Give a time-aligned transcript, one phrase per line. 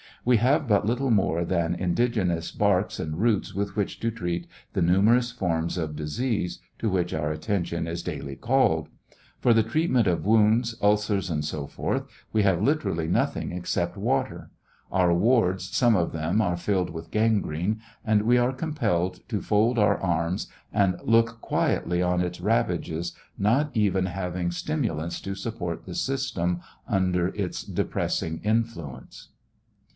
[0.25, 4.81] We have but little more than indigenous barks and roots with which to treat the
[4.81, 8.89] numerous forms of disease to which our attention is daily called.
[9.39, 12.03] For the treatment of wounds, ulcers, and so forth,
[12.33, 14.49] we have literally nothing except ivater.
[14.91, 19.77] Our wards, some of them, are iilled with gangrene, and we are compelled to fold
[19.79, 25.95] our arms, and look quietly on its ravages, not even having stimulants to sapp'ort the
[25.95, 29.29] system under its depressing influence.